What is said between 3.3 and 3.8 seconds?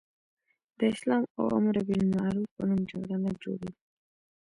جوړېدله.